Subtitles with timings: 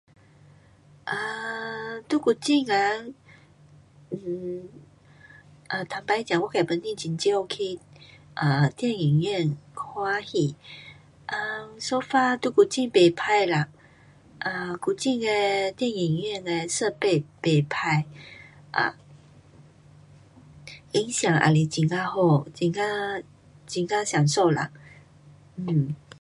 [1.05, 2.77] um 在古晋啊
[4.09, 4.65] um
[5.69, 7.79] 每次这我自己本身很少去
[8.35, 9.39] um 电影院
[9.79, 10.55] 看戏。
[11.31, 13.69] [um]so far 在古晋不错啦
[14.45, 15.27] um 古晋的
[15.79, 17.81] 电影院的设备不错
[18.77, 18.93] um
[20.91, 23.23] 音响也是很啊好，很啊，
[23.73, 24.71] 很啊享受啦
[25.57, 25.93] um